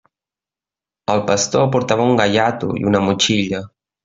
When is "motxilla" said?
3.11-3.63